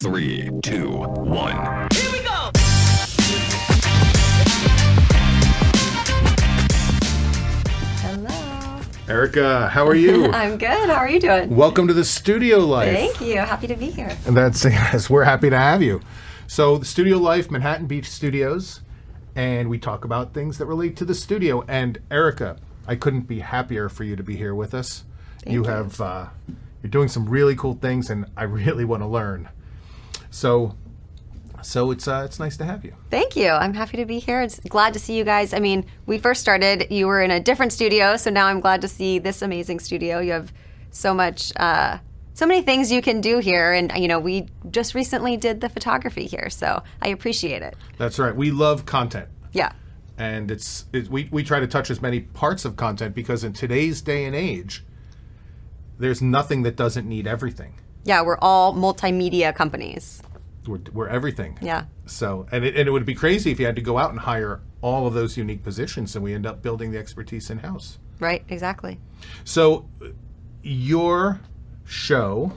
[0.00, 1.88] Three, two, one.
[1.92, 2.50] Here we go.
[7.98, 8.80] Hello.
[9.08, 10.26] Erica, how are you?
[10.32, 10.88] I'm good.
[10.88, 11.56] How are you doing?
[11.56, 12.94] Welcome to the studio life.
[12.94, 13.38] Thank you.
[13.38, 14.16] Happy to be here.
[14.24, 16.00] And that's yes, we're happy to have you.
[16.46, 18.82] So the studio life, Manhattan Beach Studios,
[19.34, 21.64] and we talk about things that relate to the studio.
[21.66, 22.56] And Erica,
[22.86, 25.02] I couldn't be happier for you to be here with us.
[25.44, 25.64] you you.
[25.64, 26.26] have uh,
[26.84, 29.48] you're doing some really cool things, and I really want to learn.
[30.30, 30.74] So,
[31.62, 32.94] so it's uh, it's nice to have you.
[33.10, 33.48] Thank you.
[33.50, 34.42] I'm happy to be here.
[34.42, 35.52] It's glad to see you guys.
[35.52, 38.80] I mean, we first started, you were in a different studio, so now I'm glad
[38.82, 40.20] to see this amazing studio.
[40.20, 40.52] You have
[40.90, 41.98] so much, uh,
[42.34, 43.72] so many things you can do here.
[43.72, 47.76] And, you know, we just recently did the photography here, so I appreciate it.
[47.96, 48.34] That's right.
[48.34, 49.28] We love content.
[49.52, 49.72] Yeah.
[50.18, 53.52] and it's it, we, we try to touch as many parts of content because in
[53.52, 54.84] today's day and age
[55.98, 57.72] there's nothing that doesn't need everything
[58.04, 60.22] Yeah, we're all multimedia companies.
[60.68, 61.84] We're, we're everything Yeah.
[62.06, 64.20] so and it, and it would be crazy if you had to go out and
[64.20, 67.98] hire all of those unique positions and we end up building the expertise in house
[68.20, 68.98] Right, exactly.
[69.44, 69.88] so
[70.62, 71.40] your
[71.84, 72.52] show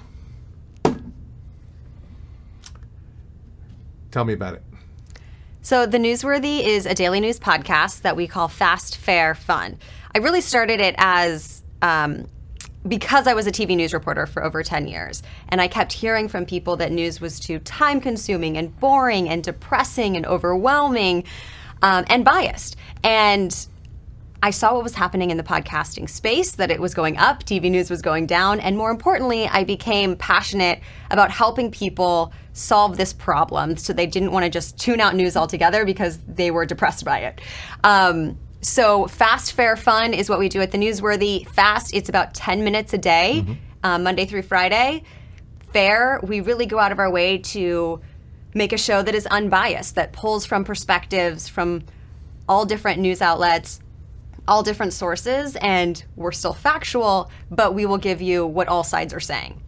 [4.12, 4.64] tell me about it
[5.62, 9.78] So, The Newsworthy is a daily news podcast that we call Fast, Fair, Fun.
[10.14, 12.28] I really started it as um,
[12.88, 15.22] because I was a TV news reporter for over 10 years.
[15.50, 19.44] And I kept hearing from people that news was too time consuming and boring and
[19.44, 21.26] depressing and overwhelming
[21.82, 22.76] um, and biased.
[23.04, 23.68] And
[24.44, 27.70] I saw what was happening in the podcasting space, that it was going up, TV
[27.70, 30.80] news was going down, and more importantly, I became passionate
[31.12, 35.38] about helping people solve this problem so they didn't want to just tune out news
[35.38, 37.40] altogether because they were depressed by it.
[37.84, 41.48] Um, so, fast, fair, fun is what we do at the Newsworthy.
[41.48, 43.45] Fast, it's about 10 minutes a day,
[43.84, 45.03] uh, Monday through Friday.
[45.73, 48.02] Fair, we really go out of our way to
[48.53, 51.84] make a show that is unbiased, that pulls from perspectives from
[52.48, 53.80] all different news outlets
[54.48, 59.14] all different sources and we're still factual, but we will give you what all sides
[59.14, 59.62] are saying.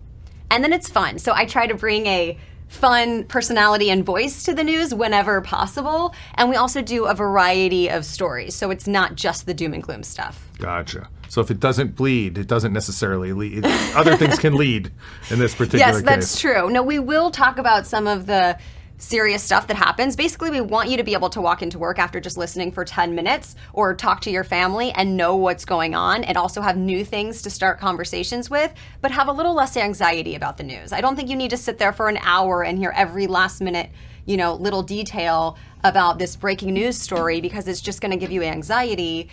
[0.50, 1.20] And then it's fun.
[1.20, 2.38] So I try to bring a
[2.74, 6.14] fun personality and voice to the news whenever possible.
[6.36, 8.56] And we also do a variety of stories.
[8.56, 10.50] So it's not just the doom and gloom stuff.
[10.60, 11.08] Gotcha.
[11.30, 13.66] So if it doesn't bleed, it doesn't necessarily lead.
[13.96, 14.92] Other things can lead
[15.30, 16.04] in this particular Yes, case.
[16.04, 16.70] that's true.
[16.70, 18.58] No, we will talk about some of the
[19.04, 20.16] serious stuff that happens.
[20.16, 22.86] Basically, we want you to be able to walk into work after just listening for
[22.86, 26.78] 10 minutes or talk to your family and know what's going on and also have
[26.78, 30.94] new things to start conversations with, but have a little less anxiety about the news.
[30.94, 33.60] I don't think you need to sit there for an hour and hear every last
[33.60, 33.90] minute,
[34.26, 38.32] you know, little detail about this breaking news story because it's just going to give
[38.32, 39.30] you anxiety.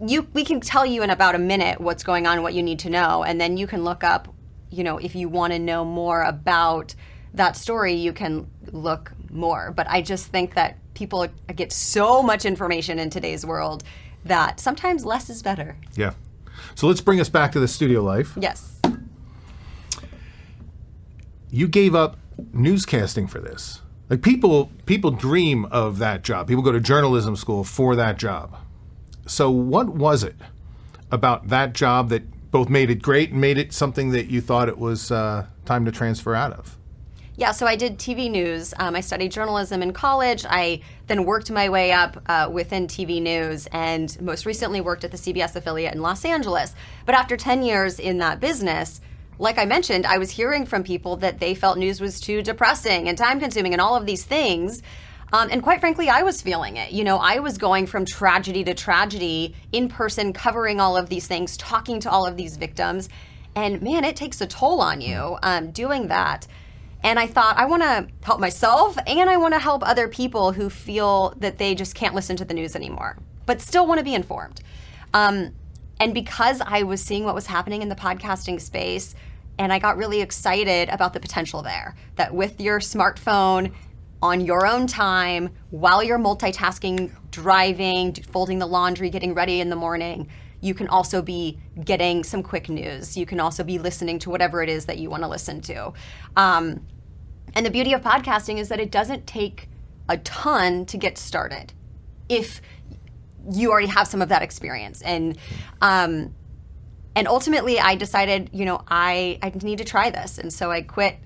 [0.00, 2.78] You we can tell you in about a minute what's going on, what you need
[2.80, 4.32] to know, and then you can look up,
[4.70, 6.94] you know, if you want to know more about
[7.38, 9.72] that story, you can look more.
[9.74, 13.82] But I just think that people get so much information in today's world
[14.24, 15.76] that sometimes less is better.
[15.94, 16.12] Yeah.
[16.74, 18.36] So let's bring us back to the studio life.
[18.38, 18.80] Yes.
[21.50, 22.18] You gave up
[22.52, 23.80] newscasting for this.
[24.10, 26.48] Like people people dream of that job.
[26.48, 28.56] People go to journalism school for that job.
[29.26, 30.36] So what was it
[31.10, 34.68] about that job that both made it great and made it something that you thought
[34.68, 36.78] it was uh, time to transfer out of?
[37.38, 38.74] Yeah, so I did TV news.
[38.80, 40.44] Um, I studied journalism in college.
[40.44, 45.12] I then worked my way up uh, within TV news and most recently worked at
[45.12, 46.74] the CBS affiliate in Los Angeles.
[47.06, 49.00] But after 10 years in that business,
[49.38, 53.08] like I mentioned, I was hearing from people that they felt news was too depressing
[53.08, 54.82] and time consuming and all of these things.
[55.32, 56.90] Um, and quite frankly, I was feeling it.
[56.90, 61.28] You know, I was going from tragedy to tragedy in person, covering all of these
[61.28, 63.08] things, talking to all of these victims.
[63.54, 66.48] And man, it takes a toll on you um, doing that.
[67.02, 70.52] And I thought, I want to help myself and I want to help other people
[70.52, 73.16] who feel that they just can't listen to the news anymore,
[73.46, 74.60] but still want to be informed.
[75.14, 75.54] Um,
[76.00, 79.14] and because I was seeing what was happening in the podcasting space,
[79.58, 83.72] and I got really excited about the potential there, that with your smartphone,
[84.20, 89.76] on your own time, while you're multitasking, driving, folding the laundry, getting ready in the
[89.76, 90.28] morning,
[90.60, 93.16] you can also be getting some quick news.
[93.16, 95.92] You can also be listening to whatever it is that you want to listen to.
[96.36, 96.84] Um,
[97.54, 99.68] and the beauty of podcasting is that it doesn't take
[100.08, 101.72] a ton to get started
[102.28, 102.60] if
[103.50, 105.00] you already have some of that experience.
[105.02, 105.38] And
[105.80, 106.34] um,
[107.14, 110.82] and ultimately, I decided, you know, I I need to try this, and so I
[110.82, 111.18] quit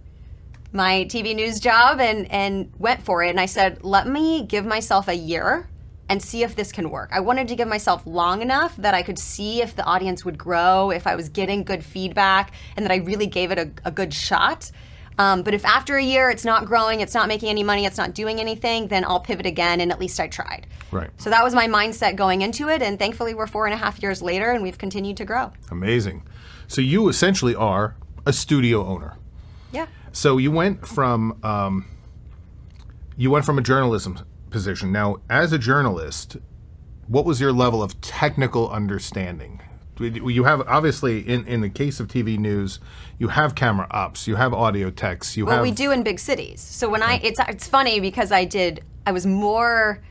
[0.73, 3.31] my TV news job and and went for it.
[3.31, 5.69] And I said, let me give myself a year
[6.09, 7.11] and see if this can work.
[7.13, 10.37] I wanted to give myself long enough that I could see if the audience would
[10.37, 13.91] grow, if I was getting good feedback, and that I really gave it a, a
[13.91, 14.71] good shot.
[15.19, 17.99] Um, but if after a year it's not growing, it's not making any money, it's
[17.99, 20.67] not doing anything, then I'll pivot again, and at least I tried.
[20.91, 21.11] Right.
[21.19, 24.03] So that was my mindset going into it, and thankfully we're four and a half
[24.03, 25.53] years later, and we've continued to grow.
[25.71, 26.23] Amazing.
[26.67, 27.95] So you essentially are
[28.25, 29.17] a studio owner.
[29.71, 29.87] Yeah.
[30.13, 31.87] So you went from um,
[33.17, 34.19] you went from a journalism
[34.53, 34.93] position.
[34.93, 36.37] Now, as a journalist,
[37.09, 39.61] what was your level of technical understanding?
[39.99, 42.81] You have obviously in, in the case of TV news,
[43.19, 46.19] you have camera ops, you have audio techs, you Well, have we do in big
[46.19, 46.61] cities.
[46.61, 50.03] So when I, it's it's funny because I did, I was more,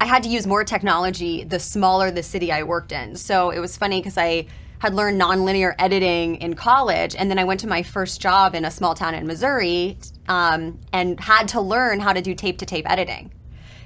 [0.00, 3.16] I had to use more technology the smaller the city I worked in.
[3.16, 4.46] So it was funny because I
[4.80, 8.64] had learned nonlinear editing in college, and then I went to my first job in
[8.64, 12.66] a small town in Missouri, um, and had to learn how to do tape to
[12.66, 13.30] tape editing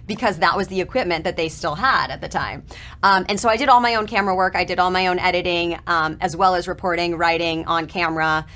[0.06, 2.64] because that was the equipment that they still had at the time.
[3.02, 4.54] Um, and so I did all my own camera work.
[4.54, 8.46] I did all my own editing, um, as well as reporting, writing on camera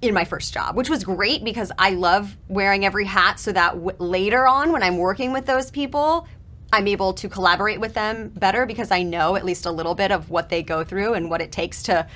[0.00, 3.72] in my first job, which was great because I love wearing every hat so that
[3.74, 6.26] w- later on when I'm working with those people,
[6.72, 10.12] I'm able to collaborate with them better because I know at least a little bit
[10.12, 12.06] of what they go through and what it takes to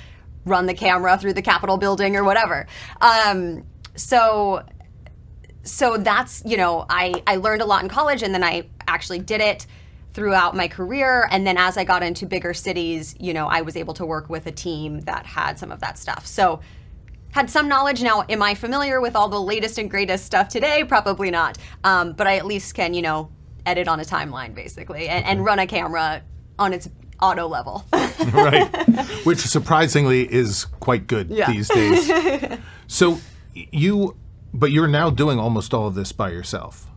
[0.45, 2.67] run the camera through the Capitol building or whatever.
[3.01, 4.63] Um, so
[5.63, 9.19] so that's you know I, I learned a lot in college and then i actually
[9.19, 9.65] did it
[10.13, 11.27] throughout my career.
[11.31, 14.29] And then as i got into bigger cities you know i was able to work
[14.29, 16.27] with a team that had some of that stuff.
[16.27, 16.59] So
[17.31, 18.03] had some knowledge.
[18.03, 20.83] Now am i familiar with all the latest and greatest stuff today?
[20.83, 21.57] Probably not.
[21.83, 23.31] Um, but i at least can you know
[23.65, 26.21] edit on a timeline basically and, and run a camera
[26.59, 26.89] on its
[27.21, 27.85] auto level.
[28.33, 28.67] Right,
[29.25, 31.51] which surprisingly is quite good Yeah.
[31.51, 32.09] these days.
[32.87, 33.19] so
[33.53, 34.15] you,
[34.53, 36.87] but you're now doing almost all of this by yourself.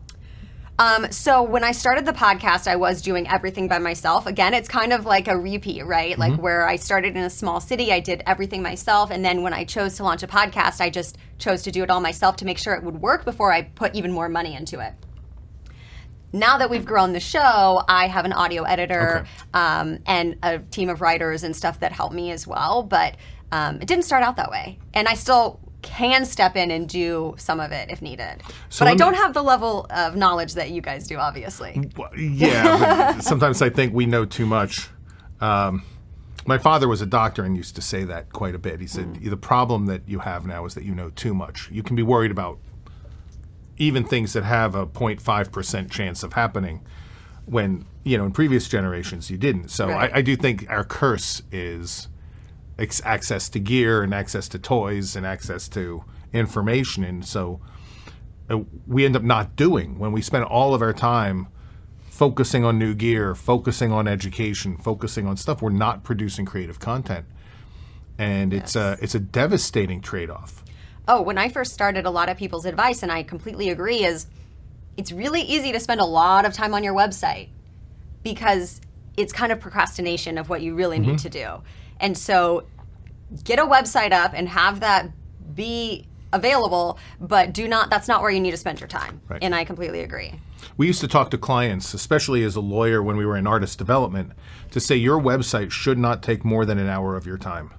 [0.79, 4.27] Um, so when I started the podcast, I was doing everything by myself.
[4.27, 6.15] Again, it's kind of like a repeat, right?
[6.19, 9.53] Like where I started in a small city, I did everything myself, and then when
[9.55, 12.45] I chose to launch a podcast, I just chose to do it all myself to
[12.45, 14.93] make sure it would work before I put even more money into it.
[16.31, 19.29] Now that we've grown the show, I have an audio editor Okay.
[19.55, 22.83] um, and a team of writers and stuff that help me as well.
[22.83, 23.15] But
[23.51, 27.33] um, it didn't start out that way, and I still can step in and do
[27.37, 28.41] some of it if needed.
[28.69, 31.89] So but I don't have the level of knowledge that you guys do, obviously.
[31.97, 34.89] Well, yeah, sometimes I think we know too much.
[35.41, 35.83] Um,
[36.45, 38.79] my father was a doctor and used to say that quite a bit.
[38.79, 41.69] He said, The problem that you have now is that you know too much.
[41.71, 42.59] You can be worried about
[43.77, 46.85] even things that have a 0.5% chance of happening
[47.45, 49.69] when, you know, in previous generations you didn't.
[49.69, 50.11] So Right.
[50.13, 52.07] I, I do think our curse is
[52.77, 56.03] ex- access to gear and access to toys and access to
[56.33, 57.03] information.
[57.03, 57.59] And so
[58.49, 61.47] uh, we end up not doing when we spend all of our time
[62.09, 65.61] focusing on new gear, focusing on education, focusing on stuff.
[65.61, 67.25] We're not producing creative content,
[68.17, 70.63] and it's a it's a devastating trade off.
[71.07, 74.25] Oh, when I first started, a lot of people's advice, and I completely agree, is
[74.97, 77.49] it's really easy to spend a lot of time on your website
[78.23, 78.81] because
[79.15, 81.61] it's kind of procrastination of what you really need to do.
[81.99, 82.65] And so
[83.43, 85.09] get a website up and have that
[85.53, 89.21] be available, but do not, that's not where you need to spend your time.
[89.27, 89.41] Right.
[89.41, 90.33] And I completely agree.
[90.75, 93.77] We used to talk to clients, especially as a lawyer when we were in artist
[93.77, 94.33] development,
[94.71, 97.71] to say your website should not take more than an hour of your time.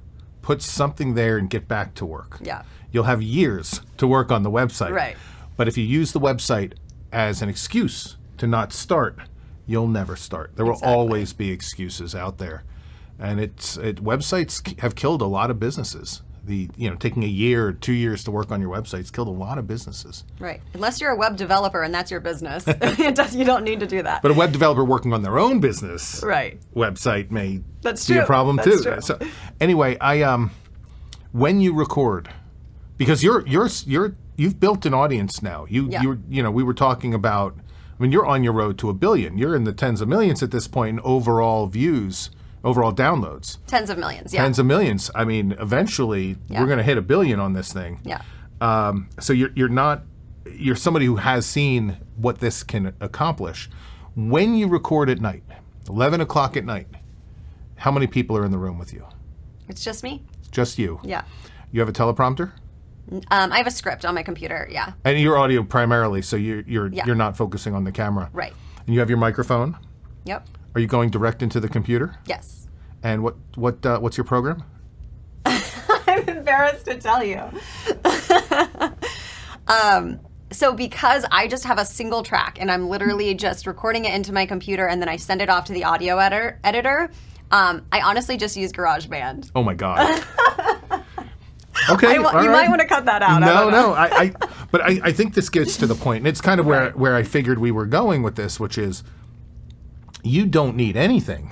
[0.42, 2.38] Put something there and get back to work.
[2.40, 2.62] Yeah.
[2.90, 4.92] You'll have years to work on the website.
[4.92, 5.16] Right.
[5.56, 6.72] But if you use the website
[7.12, 9.18] as an excuse to not start,
[9.66, 10.56] you'll never start.
[10.56, 10.94] There will Exactly.
[10.94, 12.64] always be excuses out there.
[13.18, 16.22] And it's it, websites have killed a lot of businesses.
[16.44, 19.28] The you know taking a year or two years to work on your website's killed
[19.28, 20.24] a lot of businesses.
[20.38, 20.62] Right.
[20.72, 23.86] Unless you're a web developer and that's your business, it does, you don't need to
[23.86, 24.22] do that.
[24.22, 26.58] But a web developer working on their own business right.
[26.74, 28.90] website may That's be a problem That's too.
[28.90, 29.00] true.
[29.02, 29.18] So
[29.60, 30.50] anyway, I um
[31.32, 32.30] when you record
[32.96, 35.66] because you're you're you're you've built an audience now.
[35.68, 36.02] You Yeah.
[36.02, 37.56] you you know, we were talking about
[37.98, 39.36] I mean you're on your road to a billion.
[39.36, 42.30] You're in the tens of millions at this point in overall views,
[42.68, 43.58] overall downloads.
[43.66, 44.32] Tens of millions.
[44.34, 44.42] Yeah.
[44.42, 45.10] Tens of millions.
[45.14, 46.60] I mean, eventually Yeah.
[46.60, 48.00] we're going to hit a billion on this thing.
[48.04, 48.22] yeah.
[48.60, 50.02] Um, so you're you're not
[50.52, 53.70] you're somebody who has seen what this can accomplish.
[54.16, 55.44] When you record at night,
[55.88, 56.88] eleven o'clock at night,
[57.76, 59.04] how many people are in the room with you?
[59.68, 60.24] It's just me.
[60.40, 60.98] It's just you.
[61.04, 61.22] Yeah.
[61.70, 62.50] You have a teleprompter,
[63.30, 64.66] Um, I have a script on my computer.
[64.70, 64.92] Yeah.
[65.04, 67.06] and your audio primarily, so you're you're Yeah.
[67.06, 68.28] you're not focusing on the camera.
[68.32, 68.54] Right.
[68.86, 69.76] And you have your microphone.
[70.24, 70.48] Yep.
[70.74, 72.16] Are you going direct into the computer?
[72.26, 72.68] Yes.
[73.02, 74.62] And what what uh, what's your program?
[75.46, 77.40] I'm embarrassed to tell you.
[79.68, 80.20] um,
[80.50, 84.32] so because I just have a single track and I'm literally just recording it into
[84.32, 87.10] my computer and then I send it off to the audio editor, editor
[87.50, 89.50] um, I honestly just use GarageBand.
[89.54, 90.22] Oh my god.
[91.90, 92.50] Okay, I you right.
[92.50, 93.40] might want to cut that out.
[93.42, 93.90] I No, know.
[93.90, 93.92] no.
[93.94, 94.32] I, I
[94.72, 96.98] but I, I think this gets to the point, and it's kind of where Right.
[96.98, 99.04] where I figured we were going with this, which is
[100.28, 101.50] you don't need anything.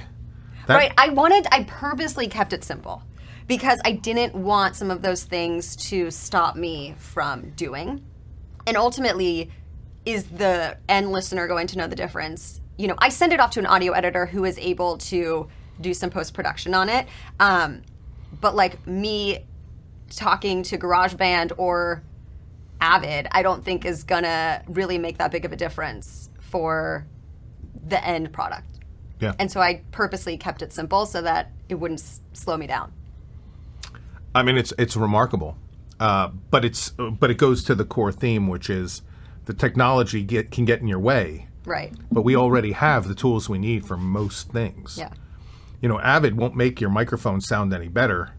[0.67, 0.93] That- right.
[0.99, 1.47] I wanted.
[1.53, 3.03] I purposely kept it simple
[3.47, 8.05] because I didn't want some of those things to stop me from doing.
[8.67, 9.51] And ultimately,
[10.05, 12.61] is the end listener going to know the difference?
[12.77, 15.49] You know, I send it off to an audio editor who is able to
[15.81, 17.07] do some post production on it.
[17.39, 17.83] Um,
[18.41, 19.45] but like me
[20.11, 22.03] talking to GarageBand or
[22.81, 27.07] Avid, I don't think is gonna really make that big of a difference for
[27.87, 28.67] the end product.
[29.21, 29.33] Yeah.
[29.39, 32.93] And so I purposely kept it simple so that it wouldn't s- slow me down.
[34.35, 35.57] I mean, it's it's remarkable,
[35.99, 39.03] uh, but it's but it goes to the core theme, which is
[39.47, 41.95] the technology get can get in your way, Right.
[42.13, 44.97] but we already have the tools we need for most things.
[44.99, 45.11] Yeah.
[45.81, 48.33] You know, Avid won't make your microphone sound any better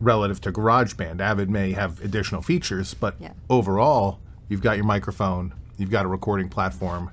[0.00, 1.20] relative to GarageBand.
[1.20, 3.32] Avid may have additional features, but Yeah.
[3.48, 7.10] overall, you've got your microphone, you've got a recording platform,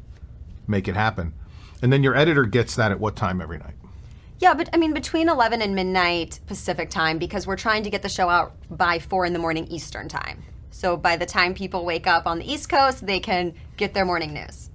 [0.70, 1.34] make it happen.
[1.82, 3.76] And then your editor gets that at what time every night?
[4.40, 8.02] Yeah, but I mean, between 11 and midnight Pacific time, because we're trying to get
[8.04, 10.44] the show out by 4 in the morning Eastern time.
[10.72, 14.06] So by the time people wake up on the East Coast, they can get their
[14.06, 14.70] morning news.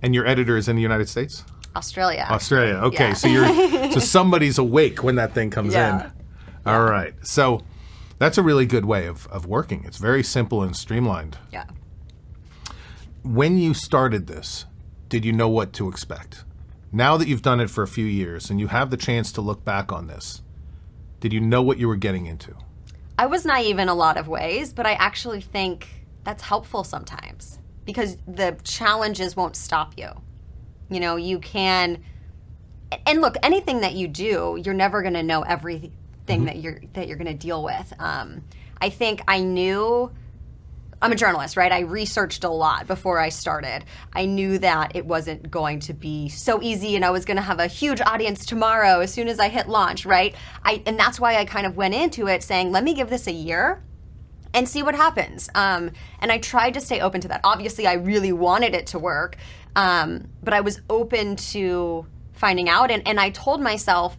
[0.00, 1.44] And your editor is in the United States?
[1.76, 2.26] Australia.
[2.30, 2.74] Australia.
[2.84, 3.12] Okay, Yeah.
[3.14, 6.06] so you're so somebody's awake when that thing comes Yeah.
[6.06, 6.12] in.
[6.66, 7.14] All right.
[7.22, 7.62] So
[8.18, 9.84] that's a really good way of, of working.
[9.86, 11.36] It's very simple and streamlined.
[11.52, 11.64] Yeah.
[13.22, 14.64] When you started this,
[15.10, 16.44] did you know what to expect?
[16.92, 19.40] Now that you've done it for a few years and you have the chance to
[19.40, 20.40] look back on this,
[21.18, 22.54] did you know what you were getting into?
[23.18, 25.88] I was naive in a lot of ways, but I actually think
[26.24, 30.10] that's helpful sometimes because the challenges won't stop you.
[30.88, 32.02] You know, you can
[33.06, 37.08] and look, anything that you do, you're never going to know everything that you're that
[37.08, 37.92] you're going to deal with.
[37.98, 38.42] Um,
[38.80, 40.12] I think I knew
[41.02, 41.72] I'm a journalist, right?
[41.72, 43.84] I researched a lot before I started.
[44.12, 47.42] I knew that it wasn't going to be so easy and I was going to
[47.42, 50.34] have a huge audience tomorrow as soon as I hit launch, right?
[50.62, 53.26] I and that's why I kind of went into it saying, "Let me give this
[53.26, 53.82] a year."
[54.52, 55.48] and see what happens.
[55.54, 57.40] Um, and I tried to stay open to that.
[57.44, 59.36] Obviously, I really wanted it to work,
[59.76, 62.90] um, but I was open to finding out.
[62.90, 64.18] And, and I told myself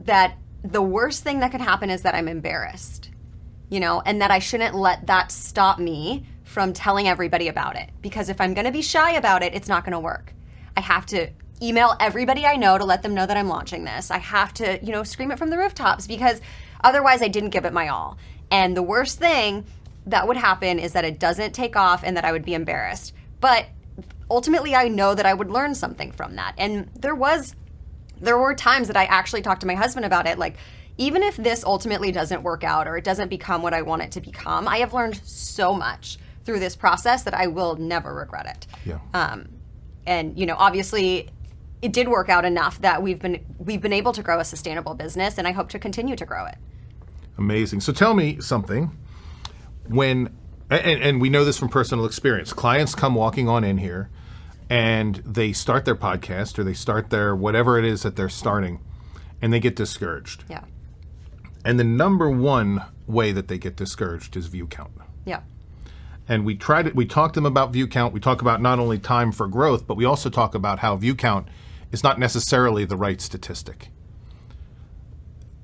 [0.00, 3.07] that the worst thing that could happen is that I'm embarrassed,
[3.70, 7.90] you know, and that I shouldn't let that stop me from telling everybody about it.
[8.00, 10.32] Because if I'm going to be shy about it, it's not going to work.
[10.76, 11.28] I have to
[11.62, 14.10] email everybody I know to let them know that I'm launching this.
[14.10, 16.40] I have to, you know, scream it from the rooftops because
[16.82, 18.16] otherwise I didn't give it my all.
[18.50, 19.66] And the worst thing
[20.06, 23.12] that would happen is that it doesn't take off and that I would be embarrassed.
[23.40, 23.66] But
[24.30, 26.54] ultimately I know that I would learn something from that.
[26.58, 27.54] And there was
[28.20, 30.56] there were times that I actually talked to my husband about it like
[30.98, 34.12] even if this ultimately doesn't work out or it doesn't become what I want it
[34.12, 38.46] to become, I have learned so much through this process that I will never regret
[38.46, 38.66] it.
[38.84, 38.98] Yeah.
[39.14, 39.48] Um,
[40.06, 41.30] and you know, obviously,
[41.82, 44.94] it did work out enough that we've been we've been able to grow a sustainable
[44.94, 46.56] business, and I hope to continue to grow it.
[47.36, 47.80] Amazing.
[47.80, 48.96] So tell me something.
[49.86, 50.36] When
[50.70, 54.10] and, and we know this from personal experience, clients come walking on in here
[54.68, 58.80] and they start their podcast or they start their whatever it is that they're starting
[59.40, 60.44] and they get discouraged.
[60.50, 60.64] Yeah,
[61.68, 64.92] And the number one way that they get discouraged is view count.
[65.26, 65.40] yeah,
[66.26, 68.14] And we tried it we talk to them about view count.
[68.14, 71.14] We talk about not only time for growth, but we also talk about how view
[71.14, 71.46] count
[71.92, 73.90] is not necessarily the right statistic.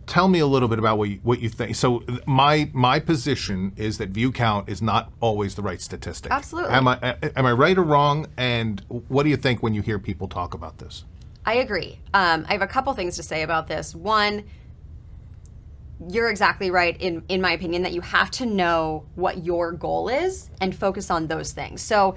[0.06, 1.75] Tell me a little bit about what you, what you think.
[1.75, 6.30] So my my position is that view count is not always the right statistic.
[6.30, 6.75] Absolutely.
[6.75, 8.26] Am I am I right or wrong?
[8.37, 11.04] And what do you think when you hear people talk about this?
[11.46, 11.99] I agree.
[12.12, 13.94] Um, I have a couple things to say about this.
[13.94, 14.44] One,
[16.08, 20.08] you're exactly right in in my opinion that you have to know what your goal
[20.08, 21.80] is and focus on those things.
[21.82, 22.16] So,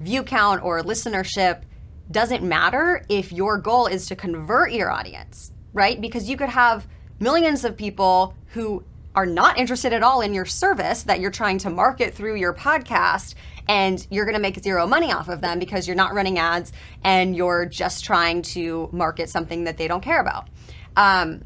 [0.00, 1.62] view count or listenership
[2.10, 6.00] doesn't matter if your goal is to convert your audience, right?
[6.00, 6.86] Because you could have
[7.18, 11.58] millions of people who are not interested at all in your service that you're trying
[11.58, 13.34] to market through your podcast
[13.68, 16.72] and you're going to make zero money off of them because you're not running ads
[17.04, 20.48] and you're just trying to market something that they don't care about.
[20.96, 21.42] Um,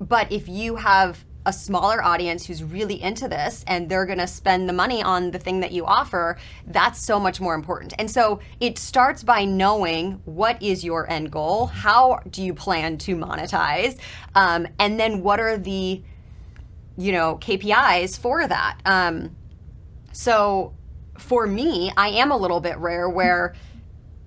[0.00, 4.26] but if you have a smaller audience who's really into this and they're going to
[4.26, 7.94] spend the money on the thing that you offer, that's so much more important.
[7.98, 12.98] And so it starts by knowing what is your end goal, how do you plan
[12.98, 13.98] to monetize,
[14.34, 16.02] um, and then what are the
[16.96, 18.78] you know KPIs for that.
[18.84, 19.34] Um,
[20.12, 20.74] so
[21.16, 23.54] for me, I am a little bit rare where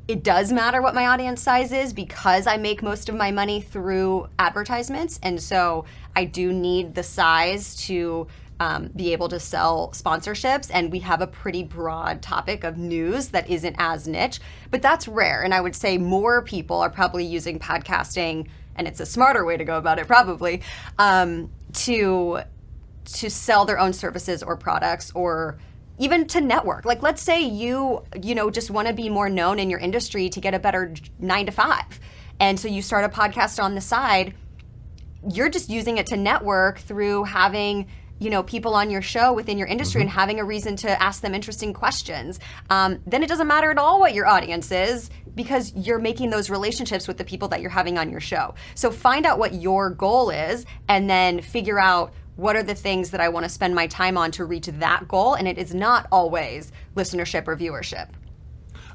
[0.07, 3.61] it does matter what my audience size is because I make most of my money
[3.61, 5.19] through advertisements.
[5.23, 8.27] And so I do need the size to
[8.59, 10.69] um, be able to sell sponsorships.
[10.73, 14.39] And we have a pretty broad topic of news that isn't as niche,
[14.71, 15.41] but that's rare.
[15.41, 19.57] And I would say more people are probably using podcasting, and it's a smarter way
[19.57, 20.61] to go about it, probably,
[20.97, 22.41] um, to
[23.05, 25.57] to sell their own services or products or
[25.99, 26.85] even to network.
[26.85, 30.29] Like let's say you, you know, just want to be more known in your industry
[30.29, 31.99] to get a better 9 to 5.
[32.39, 34.33] And so you start a podcast on the side.
[35.31, 37.87] You're just using it to network through having
[38.19, 41.21] you know people on your show within your industry and having a reason to ask
[41.21, 45.73] them interesting questions um, then it doesn't matter at all what your audience is because
[45.75, 49.25] you're making those relationships with the people that you're having on your show so find
[49.25, 53.29] out what your goal is and then figure out what are the things that I
[53.29, 55.33] want to spend my time on to reach that goal?
[55.35, 58.09] And it is not always listenership or viewership.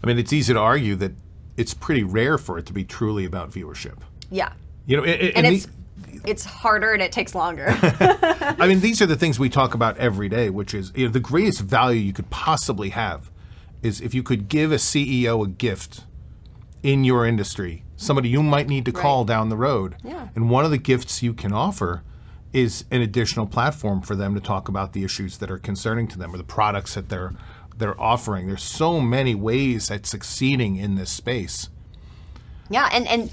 [0.02, 1.12] I mean, it's easy to argue that
[1.56, 3.98] it's pretty rare for it to be truly about viewership.
[4.30, 4.52] Yeah.
[4.86, 5.68] You know, and, And and it's
[6.24, 7.66] it's harder and it takes longer.
[8.58, 11.12] I mean, these are the things we talk about every day, which is you know,
[11.12, 13.30] the greatest value you could possibly have
[13.82, 16.04] is if you could give a CEO a gift
[16.82, 19.28] in your industry, somebody you might need to call Right.
[19.28, 19.96] down the road.
[20.04, 20.28] Yeah.
[20.34, 22.02] And one of the gifts you can offer
[22.52, 26.18] is an additional platform for them to talk about the issues that are concerning to
[26.18, 27.32] them or the products that they're
[27.76, 28.48] they're offering.
[28.48, 31.68] There's so many ways at succeeding in this space.
[32.70, 33.30] Yeah, and and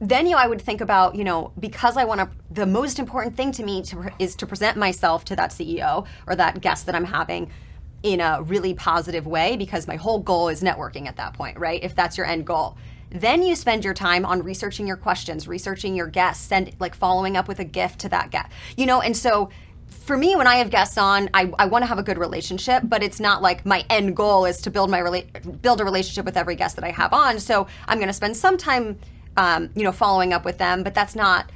[0.00, 2.98] then you know I would think about you know because I want to the most
[2.98, 6.86] important thing to me to, is to present myself to that CEO or that guest
[6.86, 7.50] that I'm having
[8.02, 11.82] in a really positive way because my whole goal is networking at that point, right?
[11.82, 12.76] If that's your end goal.
[13.10, 17.36] Then you spend your time on researching your questions, researching your guests, send like following
[17.36, 18.48] up with a gift to that guest.
[18.76, 19.50] You know, and so
[19.86, 22.82] for me, when I have guests on, I, I want to have a good relationship,
[22.84, 26.24] but it's not like my end goal is to build my rela- build a relationship
[26.24, 27.40] with every guest that I have on.
[27.40, 28.98] So I'm going to spend some time,
[29.36, 31.50] um, you know, following up with them, but that's not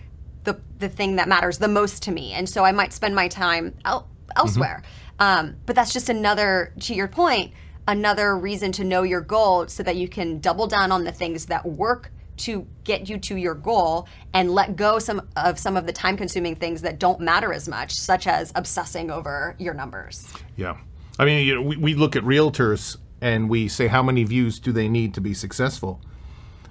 [0.45, 2.33] the the thing that matters the most to me.
[2.33, 4.83] And so I might spend my time el- elsewhere.
[5.19, 7.53] Um, but that's just another, to your point,
[7.89, 11.47] another reason to know your goal so that you can double down on the things
[11.47, 15.87] that work to get you to your goal and let go some of some of
[15.87, 20.27] the time consuming things that don't matter as much such as obsessing over your numbers
[20.57, 20.77] Yeah.
[21.18, 24.59] I mean, you know, we, we look at realtors and we say how many views
[24.59, 26.01] do they need to be successful?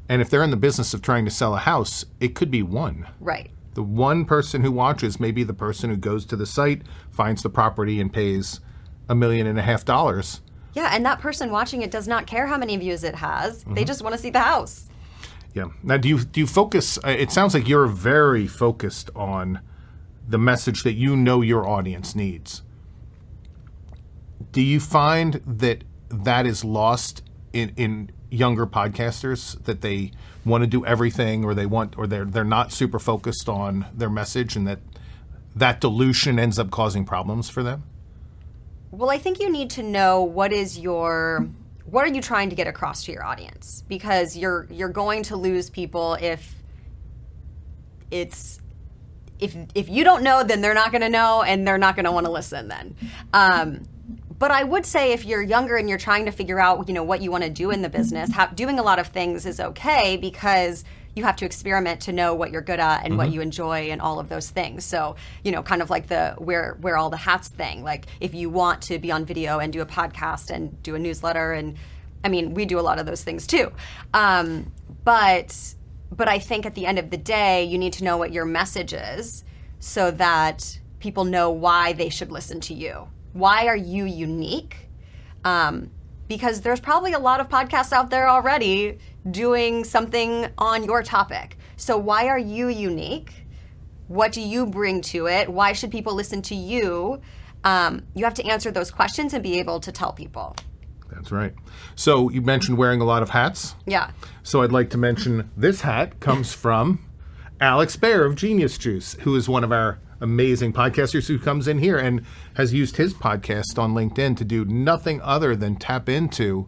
[0.10, 2.64] And if they're in the business of trying to sell a house, it could be
[2.64, 3.08] one.
[3.20, 6.82] right The one person who watches may be the person who goes to the site,
[7.12, 8.60] finds the property, and pays
[9.08, 10.42] a million and a half dollars.
[10.74, 13.84] Yeah and that person watching it does not care how many views it has they
[13.84, 14.88] just want to see the house
[15.54, 15.66] Yeah.
[15.84, 16.98] Now, do you do you focus?
[17.04, 19.60] uh, It sounds like you're very focused on
[20.30, 22.62] the message that you know your audience needs.
[24.54, 27.22] Do you find that that is lost
[27.54, 30.12] in in younger podcasters that they
[30.46, 34.10] want to do everything, or they want, or they're they're not super focused on their
[34.10, 34.80] message, and that
[35.56, 37.84] that dilution ends up causing problems for them?
[38.92, 41.48] Well, I think you need to know what is your
[41.86, 45.36] what are you trying to get across to your audience because you're you're going to
[45.36, 46.56] lose people if
[48.12, 48.60] it's
[49.40, 52.06] if if you don't know then they're not going to know and they're not going
[52.06, 52.96] to want to listen then.
[53.34, 53.84] Um,
[54.38, 57.04] but I would say if you're younger and you're trying to figure out, you know,
[57.04, 59.60] what you want to do in the business, ha- doing a lot of things is
[59.60, 60.84] okay because
[61.16, 64.02] you have to experiment to know what you're good at and what you enjoy and
[64.02, 64.86] all of those things.
[64.86, 67.84] So, you know, kind of like the wear wear all the hats thing.
[67.84, 71.00] Like if you want to be on video and do a podcast and do a
[71.00, 71.78] newsletter and
[72.24, 73.72] I mean, we do a lot of those things too.
[74.14, 74.72] Um,
[75.04, 75.76] but
[76.12, 78.46] but I think at the end of the day, you need to know what your
[78.46, 79.44] message is
[79.80, 83.08] so that people know why they should listen to you.
[83.34, 84.90] Why are you unique?
[85.44, 85.90] Um,
[86.32, 88.98] because there's probably a lot of podcasts out there already
[89.32, 91.58] doing something on your topic.
[91.76, 93.34] So why are you unique?
[94.08, 95.50] What do you bring to it?
[95.50, 97.20] Why should people listen to you?
[97.66, 100.56] Um, you have to answer those questions and be able to tell people.
[101.12, 101.54] That's right.
[101.96, 103.76] So you mentioned wearing a lot of hats.
[103.86, 104.12] Yeah.
[104.44, 107.04] So I'd like to mention this hat comes from
[107.60, 111.80] Alex Baer of Genius Juice, who is one of our amazing podcasters who comes in
[111.80, 116.66] here and has used his podcast on LinkedIn to do nothing other than tap into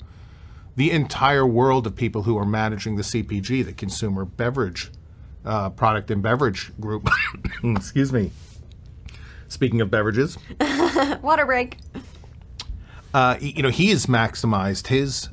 [0.75, 4.91] the entire world of people who are managing the CPG, the consumer beverage
[5.45, 7.07] uh, product and beverage group.
[7.63, 8.31] Excuse me.
[9.47, 10.37] Speaking of beverages,
[11.21, 11.77] Water break.
[13.13, 15.29] uh, you know, he has maximized his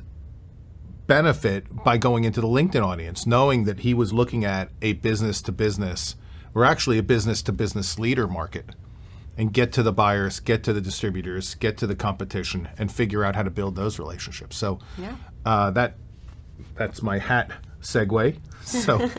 [1.07, 5.41] benefit by going into the LinkedIn audience, knowing that he was looking at a business
[5.41, 6.15] to business,
[6.53, 8.65] or actually a business to business leader market,
[9.37, 13.23] and get to the buyers, get to the distributors, get to the competition, and figure
[13.23, 14.55] out how to build those relationships.
[14.57, 15.15] So Yeah.
[15.45, 15.95] uh, that
[16.75, 18.37] that's my hat segue.
[18.63, 19.09] So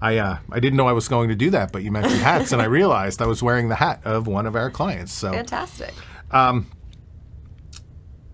[0.00, 2.52] I uh, I didn't know I was going to do that, but you mentioned hats,
[2.52, 5.12] and I realized I was wearing the hat of one of our clients.
[5.12, 5.92] So Fantastic.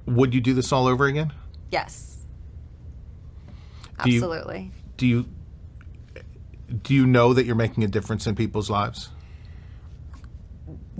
[0.07, 1.33] would you do this all over again?
[1.71, 2.19] Yes.
[4.05, 4.73] Do you- Absolutely.
[4.97, 5.27] Do you
[6.83, 9.11] do you know that you're making a difference in people's lives?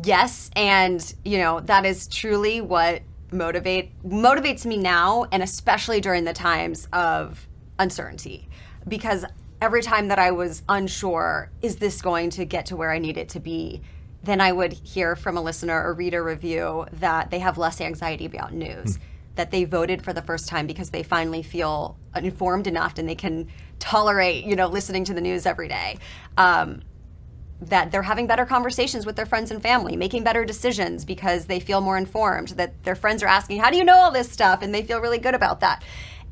[0.05, 3.03] yes and you know that is truly what
[3.33, 7.47] motivate motivates me now and especially during the times of
[7.79, 8.49] uncertainty.
[8.87, 9.25] Because
[9.61, 13.17] every time that i was unsure is this going to get to where i need
[13.17, 13.83] it to be?
[14.23, 17.81] Then i would hear from a listener or read a review that they have less
[17.81, 19.03] anxiety about news hmm.
[19.35, 23.15] that they voted for the first time because they finally feel informed enough and they
[23.15, 25.97] can tolerate you know listening to the news every day
[26.37, 26.83] um,
[27.61, 31.59] that they're having better conversations with their friends and family, making better decisions because they
[31.59, 34.63] feel more informed, that their friends are asking, How do you know all this stuff?
[34.63, 35.83] And they feel really good about that.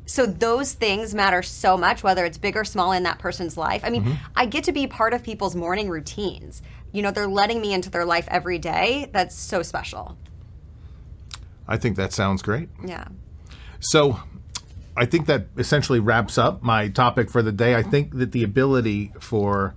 [0.05, 3.81] So, those things matter so much, whether it's big or small in that person's life.
[3.83, 6.61] I mean, I get to be part of people's morning routines.
[6.93, 9.09] You know, they're letting me into their life every day.
[9.11, 10.17] That's so special.
[11.67, 12.69] I think that sounds great.
[12.85, 13.09] Yeah.
[13.81, 14.21] So
[14.97, 17.75] I think that essentially wraps up my topic for the day.
[17.75, 19.75] I think that the ability for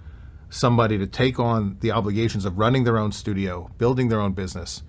[0.49, 4.83] somebody to take on the obligations of running their own studio, building their own business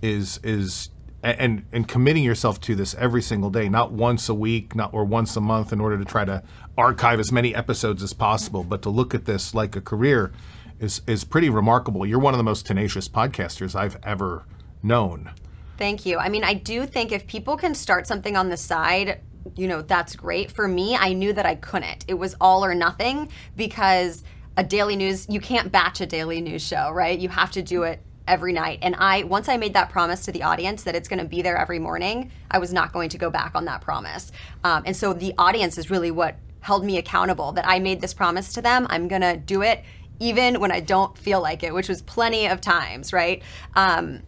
[0.00, 0.88] is is
[1.22, 5.04] and and committing yourself to this every single day, not once a week, not or
[5.04, 6.42] once a month in order to try to
[6.76, 10.32] archive as many episodes as possible, but to look at this like a career
[10.80, 12.06] is is pretty remarkable.
[12.06, 14.46] You're one of the most tenacious podcasters I've ever
[14.82, 15.30] known.
[15.76, 16.18] Thank you.
[16.18, 19.20] I mean, I do think if people can start something on the side,
[19.56, 20.50] you know, that's great.
[20.50, 22.04] For me, I knew that I couldn't.
[22.08, 24.24] It was all or nothing because
[24.56, 27.18] a daily news, you can't batch a daily news show, right?
[27.18, 28.78] You have to do it every night.
[28.82, 31.42] And I, once I made that promise to the audience that it's going to be
[31.42, 34.32] there every morning, I was not going to go back on that promise.
[34.62, 38.14] Um, and so the audience is really what held me accountable that I made this
[38.14, 38.86] promise to them.
[38.88, 39.84] I'm going to do it
[40.20, 43.42] even when I don't feel like it, which was plenty of times, right?
[43.74, 44.22] Um,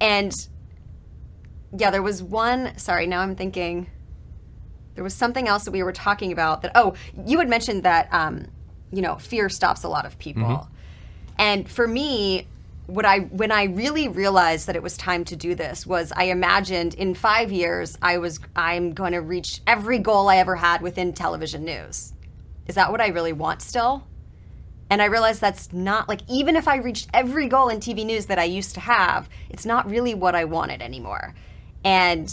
[0.00, 0.34] and
[1.76, 2.76] yeah, there was one.
[2.78, 3.88] Sorry, now I'm thinking.
[4.94, 6.62] There was something else that we were talking about.
[6.62, 6.94] That oh,
[7.26, 8.46] you had mentioned that um,
[8.92, 10.68] you know fear stops a lot of people,
[11.38, 12.46] and for me,
[12.86, 16.24] what I when I really realized that it was time to do this was I
[16.24, 20.82] imagined in five years I was I'm going to reach every goal I ever had
[20.82, 22.12] within television news.
[22.66, 24.04] Is that what I really want still?
[24.92, 28.26] And I realized that's not like, even if I reached every goal in TV news
[28.26, 31.34] that I used to have, it's not really what I wanted anymore.
[31.82, 32.30] And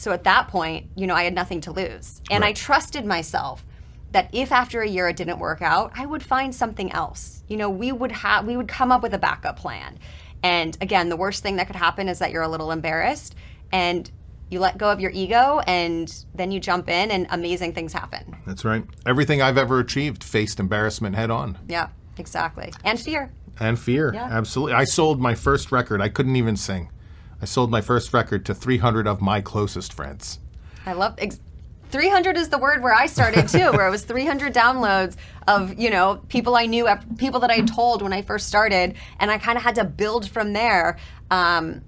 [0.00, 2.22] so at that point, you know, I had nothing to lose.
[2.30, 3.66] And I trusted myself
[4.12, 7.44] that if after a year it didn't work out, I would find something else.
[7.48, 9.98] You know, we would have, we would come up with a backup plan.
[10.42, 13.34] And again, the worst thing that could happen is that you're a little embarrassed
[13.72, 14.10] and
[14.48, 18.34] you let go of your ego and then you jump in and amazing things happen.
[18.46, 18.82] That's right.
[19.04, 21.58] Everything I've ever achieved faced embarrassment head on.
[21.68, 22.72] Yeah, exactly.
[22.84, 23.30] And fear.
[23.58, 24.14] And fear.
[24.14, 24.28] Yeah.
[24.30, 24.72] Absolutely.
[24.72, 26.00] I sold my first record.
[26.00, 26.88] I couldn't even sing.
[27.42, 30.38] I sold my first record to 300 of my closest friends.
[30.84, 31.40] I love ex-
[31.90, 35.16] 300 is the word where I started too, where it was 300 downloads
[35.48, 39.30] of, you know, people I knew, people that I told when I first started, and
[39.30, 40.98] I kind of had to build from there.
[41.30, 41.82] Um,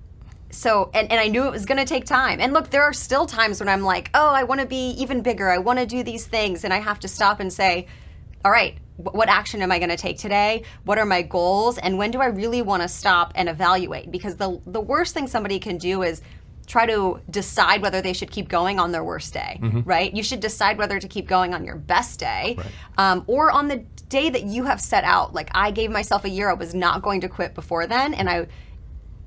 [0.50, 2.40] so, and, and I knew it was going to take time.
[2.40, 5.22] And look, there are still times when I'm like, oh, I want to be even
[5.22, 5.48] bigger.
[5.48, 6.64] I want to do these things.
[6.64, 7.86] And I have to stop and say,
[8.44, 10.62] all right, what action am I going to take today?
[10.84, 11.78] What are my goals?
[11.78, 14.10] And when do I really want to stop and evaluate?
[14.10, 16.22] Because the, the worst thing somebody can do is
[16.66, 20.14] try to decide whether they should keep going on their worst day, right?
[20.14, 22.56] You should decide whether to keep going on your best day
[22.98, 25.34] um, or on the day that you have set out.
[25.34, 28.14] Like I gave myself a year, I was not going to quit before then.
[28.14, 28.46] And I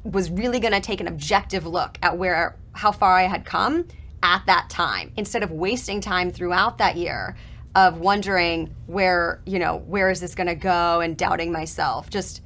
[0.03, 3.88] was really going to take an objective look at where how far I had come
[4.23, 7.35] at that time instead of wasting time throughout that year
[7.75, 12.09] of wondering where, you know, where is this going to go and doubting myself.
[12.09, 12.41] Just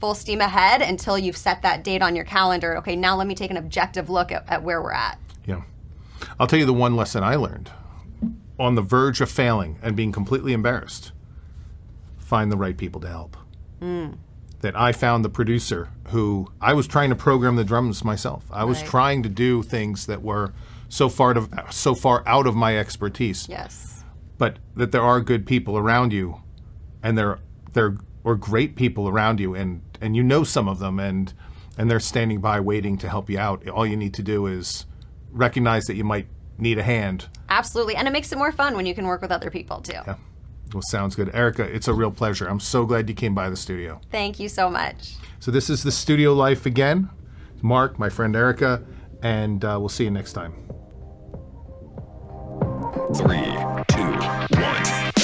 [0.00, 2.76] full steam ahead until you've set that date on your calendar.
[2.78, 5.18] Okay, now let me take an objective look at, at where we're at.
[5.46, 5.62] Yeah.
[6.38, 7.70] I'll tell you the one lesson I learned.
[8.58, 11.12] On the verge of failing and being completely embarrassed,
[12.16, 13.36] find the right people to help.
[13.80, 14.18] Mm.
[14.60, 18.44] That I found the producer who I was trying to program the drums myself.
[18.50, 18.90] I was Right.
[18.90, 20.52] trying to do things that were
[20.88, 23.46] so far to, so far out of my expertise.
[23.48, 23.97] Yes.
[24.38, 26.40] But that there are good people around you
[27.02, 27.40] and there
[27.72, 31.34] there are great people around you and and you know some of them and
[31.76, 33.68] and they're standing by waiting to help you out.
[33.68, 34.86] All you need to do is
[35.30, 36.26] recognize that you might
[36.58, 37.28] need a hand.
[37.48, 37.94] Absolutely.
[37.94, 39.92] And it makes it more fun when you can work with other people too.
[39.92, 40.16] yeah.
[40.72, 41.34] Well sounds good.
[41.34, 42.46] Erica it's a real pleasure.
[42.46, 44.00] I'm so glad you came by the studio.
[44.10, 45.14] Thank you so much.
[45.40, 47.10] so this is the studio life again.
[47.62, 48.84] Mark my friend erica
[49.22, 50.67] and uh, we'll see you next time
[53.14, 53.54] Three,
[53.88, 54.02] two,
[54.60, 55.17] one.